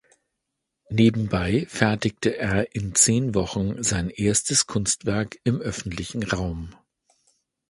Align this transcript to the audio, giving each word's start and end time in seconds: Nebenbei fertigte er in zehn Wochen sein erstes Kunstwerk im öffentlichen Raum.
Nebenbei 0.89 1.67
fertigte 1.69 2.35
er 2.35 2.73
in 2.73 2.95
zehn 2.95 3.35
Wochen 3.35 3.83
sein 3.83 4.09
erstes 4.09 4.65
Kunstwerk 4.65 5.39
im 5.43 5.59
öffentlichen 5.61 6.23
Raum. 6.23 6.71